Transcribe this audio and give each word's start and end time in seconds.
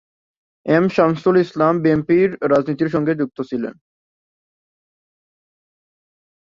M 0.65 0.85
Shamsul 0.95 1.35
Islam 1.37 1.73
বিএনপির 1.83 2.29
রাজনীতির 2.51 2.93
সঙ্গে 2.95 3.13
যুক্ত 3.15 3.37
ছিলেন। 3.49 3.73